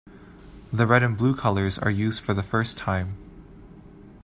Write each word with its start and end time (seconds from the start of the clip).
The 0.73 0.87
red 0.87 1.03
and 1.03 1.15
blue 1.15 1.35
colors 1.35 1.77
are 1.77 1.91
used 1.91 2.23
for 2.23 2.33
the 2.33 2.41
first 2.41 2.75
time. 2.75 3.17